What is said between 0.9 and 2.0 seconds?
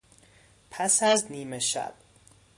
از نیمه شب